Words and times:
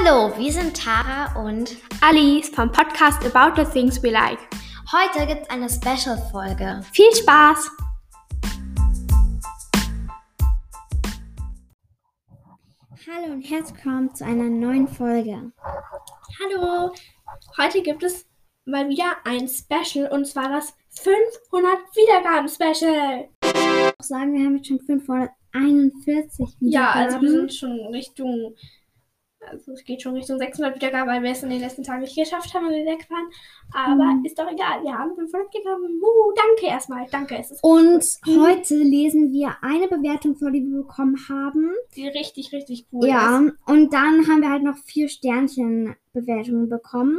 Hallo, 0.00 0.32
wir 0.38 0.52
sind 0.52 0.76
Tara 0.76 1.44
und 1.44 1.76
Alice 2.00 2.50
vom 2.50 2.70
Podcast 2.70 3.20
About 3.26 3.60
the 3.60 3.68
Things 3.68 4.00
We 4.00 4.10
Like. 4.10 4.38
heute 4.92 5.26
gibt 5.26 5.42
es 5.42 5.50
eine 5.50 5.68
Special-Folge. 5.68 6.82
Viel 6.92 7.12
Spaß! 7.16 7.68
Hallo 13.08 13.32
und 13.32 13.42
herzlich 13.42 13.74
willkommen 13.74 14.14
zu 14.14 14.24
einer 14.24 14.44
neuen 14.44 14.86
Folge. 14.86 15.50
Hallo! 16.38 16.92
Heute 17.56 17.82
gibt 17.82 18.04
es 18.04 18.24
mal 18.66 18.88
wieder 18.88 19.16
ein 19.24 19.48
Special 19.48 20.12
und 20.12 20.26
zwar 20.26 20.48
das 20.48 20.74
500 20.90 21.76
Wiedergaben-Special. 21.96 23.28
Ich 23.98 24.06
sagen, 24.06 24.32
wir 24.32 24.46
haben 24.46 24.56
jetzt 24.58 24.68
schon 24.68 24.78
541 24.78 26.38
Wiedergaben. 26.38 26.68
Ja, 26.70 26.92
also 26.92 27.20
wir 27.20 27.30
sind 27.30 27.52
schon 27.52 27.80
Richtung, 27.92 28.54
also 29.40 29.72
es 29.72 29.84
geht 29.84 30.02
schon 30.02 30.14
Richtung 30.14 30.38
600 30.38 30.74
Wiedergaben, 30.74 31.08
weil 31.08 31.22
wir 31.22 31.30
es 31.30 31.42
in 31.42 31.50
den 31.50 31.60
letzten 31.60 31.82
Tagen 31.82 32.00
nicht 32.02 32.16
geschafft 32.16 32.52
haben, 32.54 32.66
weil 32.66 32.84
wir 32.84 32.92
weg 32.92 33.08
waren. 33.10 33.28
Aber 33.72 34.14
Mhm. 34.14 34.24
ist 34.24 34.38
doch 34.38 34.50
egal, 34.50 34.82
wir 34.82 34.92
haben 34.96 35.14
500 35.14 35.48
Wiedergaben. 35.54 36.00
Uh, 36.02 36.32
danke 36.34 36.66
erstmal, 36.66 37.06
danke. 37.10 37.36
Es 37.38 37.50
ist 37.52 37.62
Und 37.62 38.04
Mhm. 38.26 38.40
heute 38.42 38.74
lesen 38.76 39.32
wir 39.32 39.56
eine 39.62 39.88
Bewertung 39.88 40.36
vor, 40.36 40.50
die 40.50 40.62
wir 40.64 40.82
bekommen 40.82 41.16
haben. 41.28 41.72
die 41.96 42.08
richtig, 42.08 42.52
richtig 42.52 42.86
cool. 42.92 43.06
ja, 43.06 43.40
Ist. 43.40 43.54
und 43.66 43.92
dann 43.92 44.26
haben 44.28 44.42
wir 44.42 44.50
halt 44.50 44.62
noch 44.62 44.76
vier 44.78 45.08
Sternchen-Bewertungen 45.08 46.68
bekommen. 46.68 47.18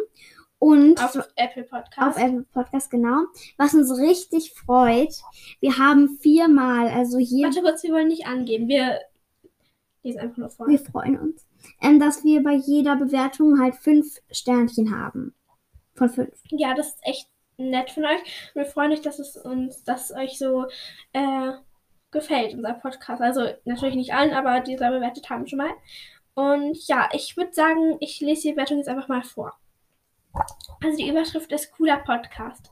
Und 0.61 1.01
Auf 1.01 1.17
Apple 1.37 1.63
Podcast. 1.63 1.97
auf 2.17 2.21
Apple 2.21 2.45
Podcast, 2.53 2.91
genau. 2.91 3.23
Was 3.57 3.73
uns 3.73 3.97
richtig 3.97 4.51
freut, 4.53 5.13
wir 5.61 5.77
haben 5.77 6.17
viermal, 6.19 6.89
also 6.89 7.17
hier, 7.17 7.47
Warte 7.47 7.61
kurz, 7.61 7.81
wir 7.83 7.93
wollen 7.93 8.09
nicht 8.09 8.27
angeben. 8.27 8.67
Wir 8.67 8.99
lesen 10.03 10.19
einfach 10.19 10.35
nur 10.37 10.49
vor. 10.49 10.67
wir 10.67 10.79
freuen 10.79 11.17
uns, 11.17 11.45
ähm, 11.81 11.99
dass 11.99 12.23
wir 12.23 12.43
bei 12.43 12.53
jeder 12.53 12.95
Bewertung 12.95 13.59
halt 13.59 13.75
fünf 13.75 14.19
Sternchen 14.31 14.95
haben. 14.97 15.33
Von 15.95 16.09
fünf. 16.09 16.33
Ja, 16.49 16.73
das 16.73 16.87
ist 16.87 16.99
echt 17.03 17.29
nett 17.57 17.91
von 17.91 18.05
euch. 18.05 18.51
Wir 18.53 18.65
freuen 18.65 18.91
uns, 18.91 19.01
dass 19.01 19.19
es 19.19 19.37
uns, 19.37 19.83
dass 19.83 20.09
es 20.09 20.15
euch 20.15 20.37
so 20.37 20.65
äh, 21.13 21.51
gefällt, 22.11 22.53
unser 22.53 22.73
Podcast. 22.73 23.21
Also 23.21 23.47
natürlich 23.65 23.95
nicht 23.95 24.13
allen, 24.13 24.33
aber 24.33 24.61
die 24.61 24.75
da 24.75 24.89
bewertet 24.89 25.29
haben 25.29 25.47
schon 25.47 25.59
mal. 25.59 25.71
Und 26.33 26.87
ja, 26.87 27.09
ich 27.11 27.35
würde 27.35 27.53
sagen, 27.53 27.97
ich 27.99 28.21
lese 28.21 28.43
die 28.43 28.53
Bewertung 28.53 28.77
jetzt 28.77 28.87
einfach 28.87 29.09
mal 29.09 29.23
vor. 29.23 29.53
Also 30.83 30.97
die 30.97 31.09
Überschrift 31.09 31.51
ist 31.51 31.71
cooler 31.71 31.97
Podcast. 31.97 32.71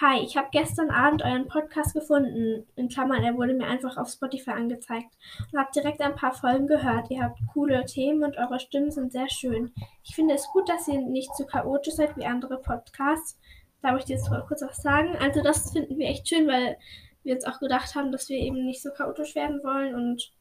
Hi, 0.00 0.20
ich 0.24 0.38
habe 0.38 0.48
gestern 0.50 0.90
Abend 0.90 1.22
euren 1.22 1.46
Podcast 1.48 1.92
gefunden. 1.92 2.66
In 2.76 2.88
Klammern, 2.88 3.22
er 3.22 3.36
wurde 3.36 3.52
mir 3.52 3.66
einfach 3.66 3.98
auf 3.98 4.08
Spotify 4.08 4.52
angezeigt. 4.52 5.14
Und 5.52 5.58
habe 5.58 5.70
direkt 5.74 6.00
ein 6.00 6.16
paar 6.16 6.32
Folgen 6.32 6.66
gehört. 6.66 7.10
Ihr 7.10 7.22
habt 7.22 7.38
coole 7.52 7.84
Themen 7.84 8.24
und 8.24 8.38
eure 8.38 8.58
Stimmen 8.58 8.90
sind 8.90 9.12
sehr 9.12 9.28
schön. 9.28 9.70
Ich 10.02 10.14
finde 10.14 10.34
es 10.34 10.48
gut, 10.48 10.66
dass 10.68 10.88
ihr 10.88 10.98
nicht 11.02 11.36
so 11.36 11.44
chaotisch 11.44 11.94
seid 11.94 12.16
wie 12.16 12.24
andere 12.24 12.58
Podcasts. 12.58 13.38
Darf 13.82 13.98
ich 13.98 14.06
dir 14.06 14.16
jetzt 14.16 14.30
kurz 14.48 14.62
was 14.62 14.78
sagen? 14.78 15.14
Also 15.20 15.42
das 15.42 15.72
finden 15.72 15.98
wir 15.98 16.08
echt 16.08 16.26
schön, 16.26 16.48
weil 16.48 16.78
wir 17.22 17.34
uns 17.34 17.44
auch 17.44 17.60
gedacht 17.60 17.94
haben, 17.94 18.12
dass 18.12 18.30
wir 18.30 18.38
eben 18.38 18.64
nicht 18.64 18.82
so 18.82 18.90
chaotisch 18.92 19.34
werden 19.34 19.62
wollen. 19.62 19.94
Und 19.94 20.32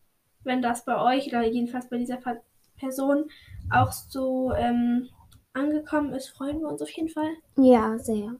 wenn 0.44 0.62
das 0.62 0.86
bei 0.86 0.98
euch 0.98 1.28
oder 1.28 1.44
jedenfalls 1.44 1.90
bei 1.90 1.98
dieser 1.98 2.20
Person 2.78 3.30
auch 3.70 3.92
so 3.92 4.54
ähm, 4.54 5.10
angekommen 5.54 6.14
ist, 6.14 6.30
freuen 6.30 6.60
wir 6.60 6.68
uns 6.68 6.82
auf 6.82 6.90
jeden 6.92 7.10
Fall. 7.10 7.32
Ja, 7.58 7.98
sehr. 7.98 8.36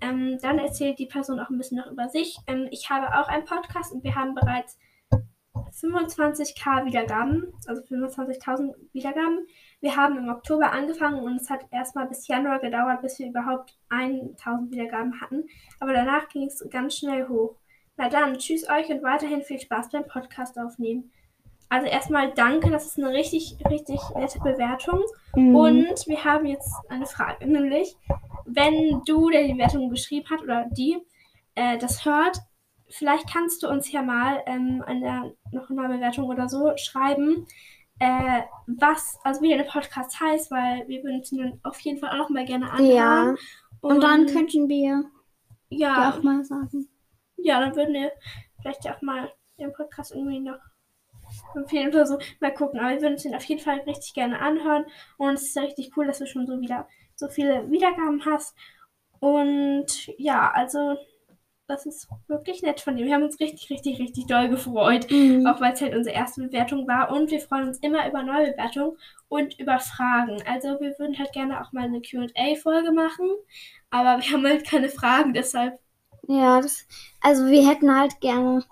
Ähm, 0.00 0.38
dann 0.40 0.58
erzählt 0.58 0.98
die 0.98 1.06
Person 1.06 1.40
auch 1.40 1.50
ein 1.50 1.58
bisschen 1.58 1.78
noch 1.78 1.90
über 1.90 2.08
sich. 2.08 2.38
Ähm, 2.46 2.68
ich 2.70 2.90
habe 2.90 3.06
auch 3.18 3.28
einen 3.28 3.44
Podcast 3.44 3.92
und 3.92 4.04
wir 4.04 4.14
haben 4.14 4.34
bereits 4.34 4.78
25k 5.72 6.86
Wiedergaben, 6.86 7.52
also 7.66 7.82
25.000 7.82 8.74
Wiedergaben. 8.92 9.46
Wir 9.80 9.96
haben 9.96 10.18
im 10.18 10.28
Oktober 10.28 10.72
angefangen 10.72 11.22
und 11.22 11.36
es 11.40 11.50
hat 11.50 11.66
erstmal 11.70 12.06
bis 12.06 12.26
Januar 12.28 12.60
gedauert, 12.60 13.02
bis 13.02 13.18
wir 13.18 13.28
überhaupt 13.28 13.76
1000 13.90 14.70
Wiedergaben 14.70 15.20
hatten. 15.20 15.44
Aber 15.80 15.92
danach 15.92 16.28
ging 16.28 16.46
es 16.46 16.64
ganz 16.70 16.96
schnell 16.96 17.28
hoch. 17.28 17.56
Na 17.96 18.08
dann, 18.08 18.38
tschüss 18.38 18.68
euch 18.68 18.88
und 18.90 19.02
weiterhin 19.02 19.42
viel 19.42 19.58
Spaß 19.58 19.90
beim 19.90 20.06
Podcast 20.06 20.58
aufnehmen. 20.58 21.10
Also 21.68 21.86
erstmal 21.88 22.32
danke, 22.32 22.70
das 22.70 22.86
ist 22.86 22.98
eine 22.98 23.12
richtig, 23.12 23.56
richtig 23.68 24.00
nette 24.14 24.38
Bewertung. 24.38 25.00
Mhm. 25.34 25.56
Und 25.56 26.06
wir 26.06 26.24
haben 26.24 26.46
jetzt 26.46 26.72
eine 26.88 27.06
Frage, 27.06 27.46
nämlich, 27.46 27.96
wenn 28.44 29.02
du, 29.04 29.30
der 29.30 29.44
die 29.44 29.54
Bewertung 29.54 29.90
geschrieben 29.90 30.28
hat 30.30 30.42
oder 30.42 30.66
die, 30.70 30.96
äh, 31.56 31.76
das 31.78 32.04
hört, 32.04 32.38
vielleicht 32.88 33.30
kannst 33.30 33.62
du 33.62 33.68
uns 33.68 33.90
ja 33.90 34.02
mal 34.02 34.42
ähm, 34.46 34.82
eine, 34.86 35.34
noch 35.50 35.68
eine 35.70 35.88
Bewertung 35.88 36.26
oder 36.26 36.48
so 36.48 36.72
schreiben, 36.76 37.46
äh, 37.98 38.42
was, 38.66 39.18
also 39.24 39.40
wie 39.40 39.48
der 39.48 39.64
Podcast 39.64 40.20
heißt, 40.20 40.50
weil 40.50 40.86
wir 40.86 41.02
würden 41.02 41.20
es 41.20 41.30
dann 41.30 41.58
auf 41.64 41.80
jeden 41.80 41.98
Fall 41.98 42.10
auch 42.10 42.16
noch 42.16 42.30
mal 42.30 42.44
gerne 42.44 42.70
anhören. 42.70 42.94
ja. 42.94 43.34
Und 43.80 44.02
dann 44.02 44.26
könnten 44.26 44.68
wir 44.68 45.04
ja 45.68 46.10
auch 46.10 46.22
mal 46.22 46.44
sagen. 46.44 46.88
ja, 47.36 47.60
dann 47.60 47.74
würden 47.74 47.94
wir 47.94 48.12
vielleicht 48.60 48.84
ja 48.84 48.96
auch 48.96 49.02
mal 49.02 49.32
den 49.58 49.72
Podcast 49.72 50.12
irgendwie 50.12 50.40
noch 50.40 50.58
empfehlen 51.54 51.88
oder 51.88 52.06
so. 52.06 52.18
Mal 52.40 52.54
gucken. 52.54 52.80
Aber 52.80 52.90
wir 52.90 53.00
würden 53.02 53.14
uns 53.14 53.22
den 53.22 53.34
auf 53.34 53.44
jeden 53.44 53.60
Fall 53.60 53.80
richtig 53.80 54.14
gerne 54.14 54.40
anhören. 54.40 54.84
Und 55.18 55.34
es 55.34 55.44
ist 55.44 55.56
ja 55.56 55.62
richtig 55.62 55.96
cool, 55.96 56.06
dass 56.06 56.18
du 56.18 56.26
schon 56.26 56.46
so 56.46 56.60
wieder 56.60 56.88
so 57.14 57.28
viele 57.28 57.70
Wiedergaben 57.70 58.24
hast. 58.24 58.54
Und 59.20 60.08
ja, 60.18 60.50
also 60.52 60.96
das 61.66 61.84
ist 61.86 62.08
wirklich 62.28 62.62
nett 62.62 62.80
von 62.80 62.96
dir. 62.96 63.06
Wir 63.06 63.14
haben 63.14 63.24
uns 63.24 63.40
richtig, 63.40 63.70
richtig, 63.70 63.98
richtig 63.98 64.26
doll 64.26 64.48
gefreut. 64.48 65.10
Mhm. 65.10 65.46
Auch 65.46 65.60
weil 65.60 65.72
es 65.72 65.80
halt 65.80 65.94
unsere 65.96 66.14
erste 66.14 66.42
Bewertung 66.42 66.86
war. 66.86 67.10
Und 67.10 67.30
wir 67.30 67.40
freuen 67.40 67.68
uns 67.68 67.78
immer 67.80 68.08
über 68.08 68.22
neue 68.22 68.52
Bewertungen 68.52 68.96
und 69.28 69.58
über 69.58 69.78
Fragen. 69.80 70.42
Also 70.46 70.78
wir 70.80 70.98
würden 70.98 71.18
halt 71.18 71.32
gerne 71.32 71.60
auch 71.60 71.72
mal 71.72 71.84
eine 71.84 72.00
QA-Folge 72.00 72.92
machen. 72.92 73.30
Aber 73.90 74.22
wir 74.22 74.32
haben 74.32 74.46
halt 74.46 74.66
keine 74.66 74.88
Fragen, 74.88 75.32
deshalb 75.32 75.78
Ja, 76.28 76.60
das, 76.60 76.86
also 77.20 77.46
wir 77.46 77.68
hätten 77.68 77.94
halt 77.94 78.20
gerne, 78.20 78.64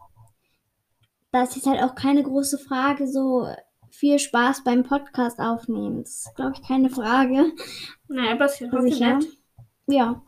das 1.35 1.57
ist 1.57 1.67
halt 1.67 1.83
auch 1.83 1.97
keine 1.97 2.23
große 2.23 2.59
Frage, 2.59 3.09
so 3.09 3.49
viel 3.91 4.21
Spaß 4.21 4.63
beim 4.63 4.85
Podcast 4.85 5.41
aufnehmen. 5.41 6.05
Das 6.05 6.27
ist, 6.27 6.37
glaube 6.37 6.53
ich, 6.55 6.63
keine 6.63 6.91
Frage. 6.91 7.53
Naja, 8.07 8.33
aber 8.33 8.45
es 8.45 8.61
ist 8.61 8.71
trotzdem 8.71 8.93
Sicher. 8.93 9.17
nett. 9.17 9.27
Ja. 9.87 10.23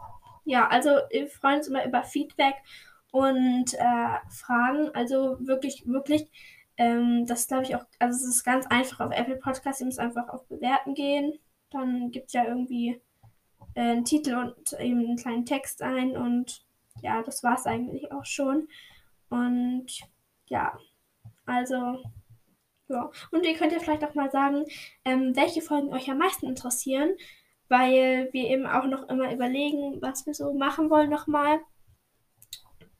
Ja, 0.44 0.67
also 0.67 0.91
wir 1.11 1.28
freuen 1.28 1.59
uns 1.59 1.69
immer 1.69 1.87
über 1.87 2.03
Feedback 2.03 2.56
und 3.12 3.72
äh, 3.75 4.19
Fragen. 4.31 4.91
Also 4.94 5.37
wirklich, 5.39 5.84
wirklich. 5.87 6.28
Ähm, 6.77 7.25
das 7.27 7.47
glaube 7.47 7.62
ich 7.62 7.77
auch, 7.77 7.84
also 8.00 8.17
es 8.17 8.37
ist 8.37 8.44
ganz 8.44 8.67
einfach 8.67 8.99
auf 8.99 9.12
Apple 9.12 9.37
Podcasts. 9.37 9.81
Ihr 9.81 9.87
müsst 9.87 10.00
einfach 10.00 10.28
auf 10.28 10.49
Bewerten 10.49 10.94
gehen. 10.94 11.34
Dann 11.71 12.11
gibt 12.11 12.27
es 12.27 12.33
ja 12.33 12.44
irgendwie 12.44 13.00
äh, 13.75 13.81
einen 13.81 14.05
Titel 14.05 14.34
und 14.34 14.73
eben 14.81 15.06
einen 15.06 15.17
kleinen 15.17 15.47
Text 15.47 15.83
ein. 15.83 16.17
Und 16.17 16.67
ja, 17.00 17.23
das 17.23 17.44
war 17.44 17.55
es 17.55 17.67
eigentlich 17.67 18.11
auch 18.11 18.25
schon. 18.25 18.67
Und 19.28 19.87
ja, 20.49 20.77
also 21.46 22.02
ja. 22.88 23.10
Und 23.32 23.44
ihr 23.44 23.54
könnt 23.54 23.72
ja 23.72 23.80
vielleicht 23.80 24.04
auch 24.04 24.14
mal 24.14 24.30
sagen, 24.30 24.64
ähm, 25.04 25.34
welche 25.34 25.62
Folgen 25.62 25.92
euch 25.92 26.08
am 26.10 26.18
meisten 26.18 26.46
interessieren 26.46 27.16
weil 27.68 28.28
wir 28.32 28.48
eben 28.48 28.66
auch 28.66 28.84
noch 28.84 29.08
immer 29.08 29.32
überlegen, 29.32 30.00
was 30.00 30.26
wir 30.26 30.34
so 30.34 30.52
machen 30.52 30.90
wollen 30.90 31.10
nochmal. 31.10 31.60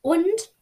Und, 0.01 0.55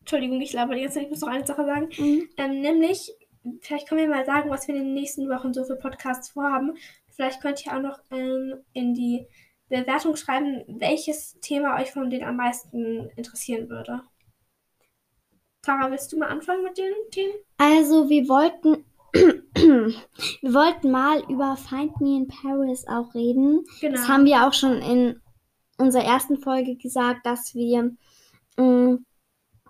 Entschuldigung, 0.00 0.40
ich 0.40 0.52
laber 0.52 0.74
die 0.74 0.82
ganze 0.82 0.94
Zeit, 0.94 1.04
ich 1.04 1.10
muss 1.10 1.20
noch 1.20 1.28
eine 1.28 1.46
Sache 1.46 1.64
sagen, 1.64 1.88
Mhm. 1.98 2.28
ähm, 2.36 2.60
nämlich, 2.60 3.12
vielleicht 3.60 3.88
können 3.88 4.00
wir 4.00 4.08
mal 4.08 4.24
sagen, 4.24 4.50
was 4.50 4.68
wir 4.68 4.74
in 4.74 4.84
den 4.84 4.94
nächsten 4.94 5.28
Wochen 5.28 5.52
so 5.52 5.64
für 5.64 5.76
Podcasts 5.76 6.30
vorhaben. 6.30 6.76
Vielleicht 7.10 7.40
könnt 7.40 7.64
ihr 7.64 7.72
auch 7.72 7.80
noch 7.80 8.00
ähm, 8.10 8.54
in 8.72 8.94
die 8.94 9.26
Bewertung 9.68 10.16
schreiben, 10.16 10.64
welches 10.66 11.38
Thema 11.40 11.80
euch 11.80 11.90
von 11.90 12.10
denen 12.10 12.24
am 12.24 12.36
meisten 12.36 13.10
interessieren 13.16 13.68
würde. 13.68 14.02
Tara, 15.64 15.90
willst 15.90 16.12
du 16.12 16.18
mal 16.18 16.28
anfangen 16.28 16.62
mit 16.64 16.76
den 16.78 16.92
Themen? 17.10 17.34
Also 17.58 18.08
wir 18.08 18.28
wollten, 18.28 18.84
wir 19.12 20.54
wollten 20.54 20.90
mal 20.90 21.22
über 21.28 21.56
Find 21.56 22.00
Me 22.00 22.16
in 22.16 22.28
Paris 22.28 22.86
auch 22.86 23.14
reden. 23.14 23.64
Genau. 23.80 23.96
Das 23.96 24.08
haben 24.08 24.24
wir 24.24 24.46
auch 24.46 24.52
schon 24.52 24.80
in 24.82 25.20
unserer 25.78 26.04
ersten 26.04 26.38
Folge 26.38 26.76
gesagt, 26.76 27.26
dass 27.26 27.54
wir 27.54 27.96
mh, 28.56 28.98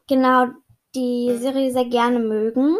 genau 0.08 0.46
die 0.94 1.36
Serie 1.38 1.72
sehr 1.72 1.86
gerne 1.86 2.18
mögen. 2.18 2.76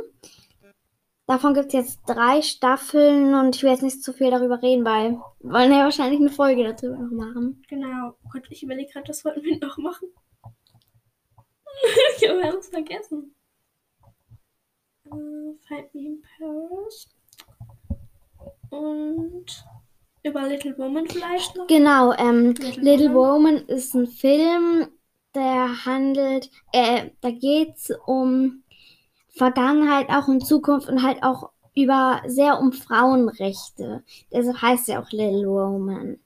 Davon 1.26 1.54
gibt 1.54 1.68
es 1.68 1.72
jetzt 1.72 2.00
drei 2.06 2.42
Staffeln 2.42 3.34
und 3.34 3.56
ich 3.56 3.62
will 3.62 3.70
jetzt 3.70 3.82
nicht 3.82 4.02
zu 4.02 4.12
viel 4.12 4.30
darüber 4.30 4.60
reden, 4.60 4.84
weil 4.84 5.12
wir 5.40 5.52
wollen 5.52 5.72
ja 5.72 5.84
wahrscheinlich 5.84 6.20
eine 6.20 6.28
Folge 6.28 6.64
darüber 6.64 6.98
noch 6.98 7.10
machen. 7.10 7.62
Genau. 7.68 8.10
Oh 8.22 8.28
Gott, 8.30 8.42
ich 8.50 8.62
überlege 8.62 8.92
gerade, 8.92 9.06
das 9.06 9.24
wollten 9.24 9.42
wir 9.42 9.58
noch 9.58 9.78
machen. 9.78 10.08
ich 12.16 12.28
habe 12.28 12.58
es 12.58 12.68
vergessen. 12.68 13.34
Äh, 15.06 15.10
Find 15.66 15.94
Me 15.94 16.06
in 16.06 16.22
Paris. 16.38 17.08
Und 18.70 19.64
über 20.22 20.48
Little 20.48 20.76
Woman 20.78 21.06
vielleicht 21.06 21.54
noch. 21.56 21.66
Genau, 21.66 22.12
ähm, 22.14 22.54
Little 22.54 22.82
Little 22.82 23.14
Woman. 23.14 23.54
Woman 23.54 23.56
ist 23.66 23.94
ein 23.94 24.06
Film, 24.06 24.88
der 25.34 25.84
handelt, 25.84 26.50
äh, 26.72 27.10
da 27.20 27.30
geht 27.30 27.76
es 27.76 27.92
um 28.06 28.64
Vergangenheit, 29.28 30.08
auch 30.08 30.28
in 30.28 30.40
Zukunft 30.40 30.88
und 30.88 31.02
halt 31.02 31.22
auch 31.22 31.50
über 31.76 32.22
sehr 32.26 32.58
um 32.58 32.72
Frauenrechte. 32.72 34.04
Deshalb 34.32 34.62
heißt 34.62 34.88
er 34.88 35.00
auch 35.00 35.10
Little 35.10 35.48
Woman. 35.48 36.20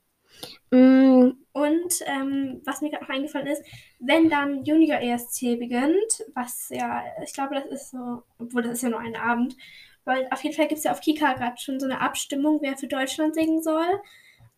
Mm, 0.71 1.31
Und 1.53 1.95
ähm, 2.07 2.61
was 2.65 2.83
mir 2.83 2.91
gerade 2.91 3.05
noch 3.05 3.11
eingefallen 3.11 3.47
ist, 3.47 3.63
wenn 3.99 4.29
dann 4.29 4.65
Junior 4.65 5.01
ESC 5.01 5.57
beginnt, 5.59 6.25
was 6.35 6.69
ja, 6.71 7.03
ich 7.25 7.33
glaube, 7.33 7.55
das 7.55 7.67
ist 7.67 7.91
so, 7.91 8.23
obwohl 8.39 8.63
das 8.63 8.73
ist 8.75 8.83
ja 8.83 8.91
nur 8.91 9.01
ein 9.01 9.17
Abend, 9.17 9.57
weil 10.05 10.29
auf 10.31 10.43
jeden 10.45 10.55
Fall 10.57 10.69
gibt 10.69 10.79
es 10.79 10.85
ja 10.85 10.93
auf 10.93 11.01
Kika 11.01 11.35
gerade 11.35 11.57
schon 11.59 11.81
so 11.81 11.87
eine 11.87 12.01
Abstimmung, 12.01 12.59
wer 12.63 12.77
für 12.77 12.87
Deutschland 12.89 13.35
singen 13.35 13.63
soll. 13.63 14.01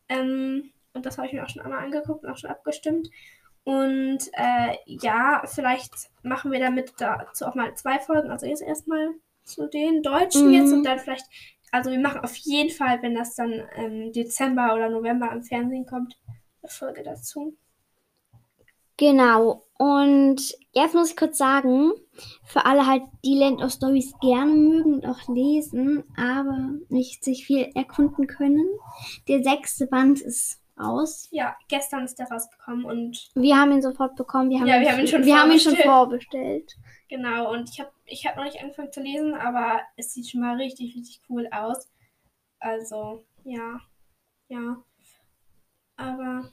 Ähm, 0.08 0.70
und 0.94 1.06
das 1.06 1.18
habe 1.18 1.28
ich 1.28 1.32
mir 1.34 1.44
auch 1.44 1.48
schon 1.48 1.62
einmal 1.62 1.84
angeguckt 1.84 2.24
und 2.24 2.30
auch 2.30 2.36
schon 2.38 2.50
abgestimmt. 2.50 3.10
Und 3.64 4.18
äh, 4.32 4.76
ja, 4.86 5.42
vielleicht 5.46 5.92
machen 6.22 6.50
wir 6.52 6.60
damit 6.60 6.92
dazu 6.98 7.46
auch 7.46 7.54
mal 7.54 7.74
zwei 7.76 7.98
Folgen. 8.00 8.30
Also 8.30 8.46
jetzt 8.46 8.62
erstmal 8.62 9.10
zu 9.44 9.66
den 9.68 10.02
Deutschen 10.02 10.48
Mhm. 10.48 10.52
jetzt 10.52 10.72
und 10.72 10.84
dann 10.84 10.98
vielleicht, 10.98 11.26
also 11.70 11.90
wir 11.90 12.00
machen 12.00 12.20
auf 12.20 12.36
jeden 12.36 12.70
Fall, 12.70 13.02
wenn 13.02 13.14
das 13.14 13.34
dann 13.34 13.62
im 13.76 14.12
Dezember 14.12 14.74
oder 14.74 14.90
November 14.90 15.30
im 15.32 15.42
Fernsehen 15.42 15.86
kommt, 15.86 16.16
eine 16.62 16.70
Folge 16.70 17.02
dazu. 17.02 17.56
Genau. 18.96 19.64
Und 19.78 20.54
jetzt 20.72 20.94
muss 20.94 21.10
ich 21.10 21.16
kurz 21.16 21.38
sagen, 21.38 21.92
für 22.44 22.66
alle 22.66 22.86
halt, 22.86 23.02
die 23.24 23.38
Land 23.38 23.62
of 23.62 23.72
Stories 23.72 24.12
gerne 24.20 24.52
mögen 24.52 24.94
und 24.94 25.06
auch 25.06 25.26
lesen, 25.34 26.04
aber 26.18 26.72
nicht 26.90 27.24
sich 27.24 27.46
viel 27.46 27.70
erkunden 27.74 28.26
können. 28.26 28.66
Der 29.26 29.42
sechste 29.42 29.86
Band 29.86 30.20
ist 30.20 30.60
raus. 30.78 31.28
Ja, 31.30 31.56
gestern 31.68 32.04
ist 32.04 32.18
der 32.18 32.28
rausgekommen 32.28 32.84
und 32.84 33.30
Wir 33.34 33.56
haben 33.56 33.72
ihn 33.72 33.80
sofort 33.80 34.16
bekommen. 34.16 34.50
Wir 34.50 34.60
haben, 34.60 34.66
Ja, 34.66 34.80
wir 34.80 34.92
haben 34.92 35.00
ihn 35.00 35.06
schon 35.06 35.24
wir 35.24 35.38
haben 35.38 35.50
ihn 35.50 35.60
schon 35.60 35.76
vorbestellt. 35.76 36.76
Genau, 37.10 37.52
und 37.52 37.68
ich 37.68 37.80
habe 37.80 37.92
ich 38.06 38.26
hab 38.26 38.36
noch 38.36 38.44
nicht 38.44 38.60
angefangen 38.60 38.92
zu 38.92 39.02
lesen, 39.02 39.34
aber 39.34 39.82
es 39.96 40.14
sieht 40.14 40.30
schon 40.30 40.40
mal 40.40 40.56
richtig, 40.56 40.96
richtig 40.96 41.20
cool 41.28 41.46
aus. 41.52 41.90
Also, 42.60 43.26
ja, 43.44 43.80
ja. 44.48 44.82
Aber 45.96 46.50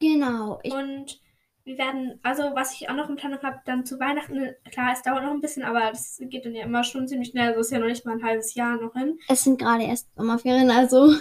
Genau. 0.00 0.58
Ich, 0.62 0.72
Und 0.72 1.20
wir 1.64 1.76
werden, 1.78 2.18
also 2.22 2.42
was 2.54 2.74
ich 2.74 2.88
auch 2.88 2.94
noch 2.94 3.08
im 3.08 3.16
Planung 3.16 3.40
habe, 3.42 3.60
dann 3.66 3.84
zu 3.84 4.00
Weihnachten, 4.00 4.54
klar, 4.72 4.92
es 4.92 5.02
dauert 5.02 5.22
noch 5.24 5.30
ein 5.30 5.40
bisschen, 5.40 5.62
aber 5.62 5.90
das 5.90 6.18
geht 6.20 6.44
dann 6.46 6.54
ja 6.54 6.64
immer 6.64 6.82
schon 6.84 7.06
ziemlich 7.06 7.28
schnell. 7.30 7.48
Also 7.48 7.60
ist 7.60 7.70
ja 7.72 7.78
noch 7.78 7.86
nicht 7.86 8.04
mal 8.06 8.16
ein 8.16 8.24
halbes 8.24 8.54
Jahr 8.54 8.76
noch 8.80 8.92
hin. 8.94 9.18
es 9.28 9.44
sind 9.44 9.60
gerade 9.60 9.84
erst 9.84 10.08
Sommerferien, 10.16 10.70
also 10.70 11.14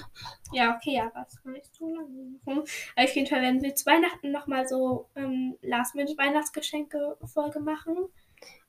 Ja, 0.53 0.75
okay, 0.75 1.01
es 1.27 1.33
ist 1.33 1.45
noch 1.45 1.51
nicht 1.53 1.75
so 1.75 1.87
lange. 1.87 2.39
rum. 2.45 2.63
Aber 2.95 3.05
auf 3.05 3.15
jeden 3.15 3.27
Fall 3.27 3.41
werden 3.41 3.61
wir 3.61 3.75
zu 3.75 3.85
Weihnachten 3.85 4.31
nochmal 4.31 4.67
so 4.67 5.09
ähm, 5.15 5.57
Last-Minute-Weihnachtsgeschenke-Folge 5.61 7.59
machen. 7.59 7.97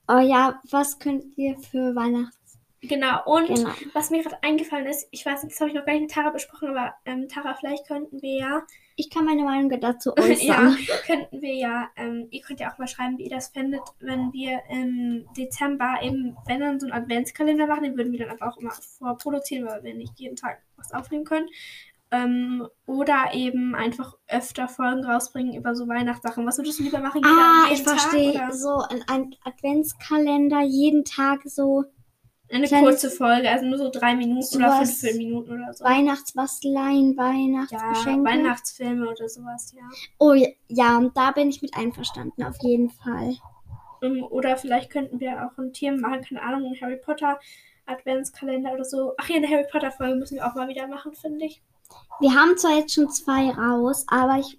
oh 0.07 0.19
ja, 0.19 0.61
was 0.69 0.99
könnt 0.99 1.25
ihr 1.37 1.57
für 1.59 1.95
Weihnachts... 1.95 2.37
Genau, 2.83 3.21
und 3.25 3.47
Genau. 3.47 3.69
was 3.93 4.09
mir 4.09 4.23
gerade 4.23 4.41
eingefallen 4.41 4.87
ist, 4.87 5.07
ich 5.11 5.23
weiß 5.25 5.43
nicht, 5.43 5.53
das 5.53 5.59
habe 5.61 5.69
ich 5.69 5.75
noch 5.75 5.85
gar 5.85 5.93
nicht 5.93 6.01
mit 6.01 6.11
Tara 6.11 6.31
besprochen, 6.31 6.69
aber 6.69 6.95
ähm, 7.05 7.27
Tara, 7.29 7.53
vielleicht 7.53 7.87
könnten 7.87 8.21
wir 8.23 8.37
ja 8.39 8.63
Ich 8.95 9.09
kann 9.09 9.25
meine 9.25 9.43
Meinung 9.43 9.69
dazu 9.79 10.13
ja, 10.17 10.23
äußern. 10.23 10.77
könnten 11.05 11.41
wir 11.41 11.53
ja, 11.53 11.89
ähm, 11.95 12.27
ihr 12.31 12.41
könnt 12.41 12.59
ja 12.59 12.71
auch 12.71 12.77
mal 12.77 12.87
schreiben, 12.87 13.17
wie 13.17 13.23
ihr 13.23 13.29
das 13.29 13.49
fändet, 13.49 13.81
wenn 13.99 14.31
wir 14.33 14.61
im 14.69 15.25
Dezember 15.37 15.99
eben, 16.01 16.35
wenn 16.47 16.59
dann 16.59 16.79
so 16.79 16.87
einen 16.87 16.93
Adventskalender 16.93 17.67
machen, 17.67 17.83
den 17.83 17.97
würden 17.97 18.11
wir 18.11 18.19
dann 18.19 18.37
aber 18.37 18.51
auch 18.51 18.57
immer 18.57 18.71
vorproduzieren, 18.99 19.67
weil 19.67 19.83
wir 19.83 19.93
nicht 19.93 20.19
jeden 20.19 20.35
Tag 20.35 20.61
was 20.77 20.93
aufnehmen 20.93 21.25
können. 21.25 21.47
Ähm, 22.13 22.67
oder 22.85 23.33
eben 23.33 23.73
einfach 23.73 24.17
öfter 24.27 24.67
Folgen 24.67 25.05
rausbringen 25.05 25.55
über 25.55 25.75
so 25.75 25.87
Weihnachtssachen. 25.87 26.45
Was 26.45 26.57
würdest 26.57 26.79
du 26.79 26.83
lieber 26.83 26.99
machen? 26.99 27.21
Ah, 27.23 27.69
ich 27.71 27.83
verstehe. 27.83 28.51
So 28.51 28.83
ein 29.07 29.33
Adventskalender, 29.45 30.61
jeden 30.61 31.05
Tag 31.05 31.43
so 31.45 31.85
Eine 32.51 32.67
kurze 32.67 33.09
Folge, 33.09 33.49
also 33.49 33.65
nur 33.65 33.77
so 33.77 33.89
drei 33.89 34.15
Minuten 34.15 34.57
oder 34.57 34.83
fünf 34.83 35.17
Minuten 35.17 35.53
oder 35.53 35.73
so. 35.73 35.85
Weihnachtsbasteleien, 35.85 37.15
ja, 37.15 37.23
Weihnachtsgeschenke. 37.23 38.29
Weihnachtsfilme 38.29 39.09
oder 39.09 39.29
sowas, 39.29 39.73
ja. 39.75 39.83
oh 40.19 40.33
ja, 40.33 40.49
ja, 40.67 40.97
und 40.97 41.15
da 41.15 41.31
bin 41.31 41.49
ich 41.49 41.61
mit 41.61 41.75
einverstanden, 41.77 42.43
auf 42.43 42.57
jeden 42.61 42.89
Fall. 42.89 43.35
Ähm, 44.01 44.23
Oder 44.29 44.57
vielleicht 44.57 44.89
könnten 44.89 45.19
wir 45.19 45.45
auch 45.45 45.57
ein 45.57 45.73
Thema 45.73 46.09
machen, 46.09 46.21
keine 46.21 46.41
Ahnung, 46.41 46.65
einen 46.65 46.81
Harry 46.81 46.97
Potter 46.97 47.39
Adventskalender 47.85 48.73
oder 48.73 48.85
so. 48.85 49.13
Ach 49.17 49.29
ja, 49.29 49.37
eine 49.37 49.47
Harry 49.47 49.65
Potter 49.71 49.91
Folge 49.91 50.15
müssen 50.15 50.35
wir 50.35 50.45
auch 50.45 50.55
mal 50.55 50.67
wieder 50.67 50.87
machen, 50.87 51.13
finde 51.13 51.45
ich. 51.45 51.61
Wir 52.19 52.33
haben 52.33 52.57
zwar 52.57 52.77
jetzt 52.77 52.93
schon 52.93 53.09
zwei 53.09 53.49
raus, 53.49 54.05
aber 54.07 54.39
ich, 54.39 54.57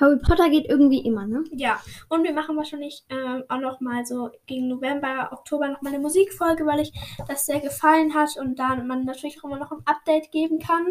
Harry 0.00 0.18
Potter 0.18 0.48
geht 0.48 0.66
irgendwie 0.68 1.00
immer, 1.04 1.26
ne? 1.26 1.44
Ja, 1.52 1.80
und 2.08 2.24
wir 2.24 2.32
machen 2.32 2.56
wahrscheinlich 2.56 3.04
ähm, 3.10 3.44
auch 3.48 3.60
noch 3.60 3.80
mal 3.80 4.06
so 4.06 4.30
gegen 4.46 4.68
November, 4.68 5.28
Oktober 5.32 5.68
noch 5.68 5.82
mal 5.82 5.90
eine 5.90 5.98
Musikfolge, 5.98 6.64
weil 6.66 6.80
ich 6.80 6.92
das 7.28 7.46
sehr 7.46 7.60
gefallen 7.60 8.14
hat 8.14 8.36
und 8.38 8.58
da 8.58 8.76
man 8.76 9.04
natürlich 9.04 9.38
auch 9.40 9.44
immer 9.44 9.58
noch 9.58 9.72
ein 9.72 9.82
Update 9.84 10.32
geben 10.32 10.58
kann. 10.58 10.86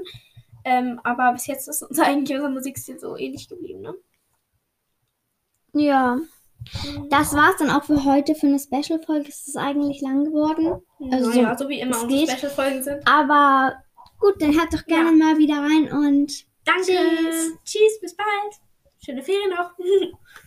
Ähm, 0.64 1.00
aber 1.04 1.32
bis 1.34 1.48
jetzt 1.48 1.68
ist 1.68 1.82
uns 1.82 2.00
eigentlich 2.00 2.38
unser 2.38 2.50
Musikstil 2.50 3.00
so 3.00 3.18
ähnlich 3.18 3.48
geblieben, 3.50 3.82
ne? 3.82 3.96
Ja. 5.74 6.20
Das 7.10 7.34
war's 7.34 7.56
dann 7.58 7.70
auch 7.72 7.86
für 7.86 8.04
heute 8.04 8.36
für 8.36 8.48
eine 8.48 8.60
Special-Folge. 8.60 9.30
Es 9.30 9.48
ist 9.48 9.56
eigentlich 9.58 10.02
lang 10.02 10.26
geworden. 10.26 10.82
Also 11.12 11.30
naja, 11.30 11.58
so 11.58 11.70
wie 11.70 11.80
immer 11.80 11.96
es 11.96 12.04
unsere. 12.04 12.28
Special-Folgen 12.28 12.84
sind. 12.84 13.08
Aber 13.08 13.76
gut, 14.20 14.42
dann 14.42 14.54
hört 14.54 14.74
doch 14.74 14.86
gerne 14.86 15.18
Ja. 15.18 15.26
mal 15.26 15.38
wieder 15.38 15.56
rein 15.56 15.90
und 15.92 16.46
Danke. 16.66 16.84
Tschüss. 16.86 17.54
Tschüss, 17.64 18.02
bis 18.02 18.16
bald. 18.16 18.69
Schöne 19.04 19.24
Ferien 19.24 19.50
noch. 19.51 19.74